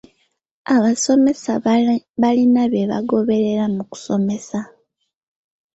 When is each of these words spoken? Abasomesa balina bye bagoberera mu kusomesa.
Abasomesa 0.75 1.51
balina 2.21 2.61
bye 2.71 2.83
bagoberera 2.91 3.63
mu 3.75 3.83
kusomesa. 3.91 4.59